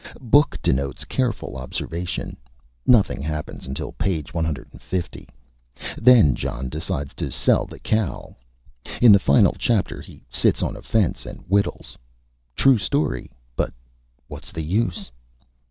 Book 0.23 0.59
denotes 0.63 1.05
careful 1.05 1.55
Observation. 1.57 2.35
Nothing 2.87 3.21
happens 3.21 3.67
until 3.67 3.91
Page 3.91 4.33
150. 4.33 5.29
Then 5.95 6.33
John 6.33 6.69
decides 6.69 7.13
to 7.13 7.29
sell 7.29 7.65
the 7.67 7.77
Cow. 7.77 8.35
In 8.99 9.11
the 9.11 9.19
Final 9.19 9.55
Chapter 9.59 10.01
he 10.01 10.23
sits 10.27 10.63
on 10.63 10.75
a 10.75 10.81
Fence 10.81 11.23
and 11.27 11.41
Whittles. 11.45 11.99
True 12.55 12.79
Story, 12.79 13.29
but 13.55 13.75
What's 14.27 14.51
the 14.51 14.63
Use? 14.63 15.11